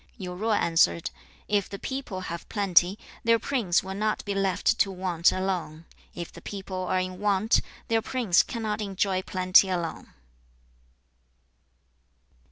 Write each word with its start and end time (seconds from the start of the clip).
4. 0.17 0.17
Yu 0.17 0.39
Zo 0.39 0.51
answered, 0.51 1.11
'If 1.47 1.69
the 1.69 1.77
people 1.77 2.21
have 2.21 2.49
plenty, 2.49 2.97
their 3.23 3.37
prince 3.37 3.83
will 3.83 3.93
not 3.93 4.25
be 4.25 4.33
left 4.33 4.79
to 4.79 4.89
want 4.91 5.31
alone. 5.31 5.85
If 6.15 6.33
the 6.33 6.41
people 6.41 6.85
are 6.85 6.97
in 6.99 7.19
want, 7.19 7.61
their 7.87 8.01
prince 8.01 8.41
cannot 8.41 8.81
enjoy 8.81 9.21
plenty 9.21 9.69
alone.' 9.69 10.11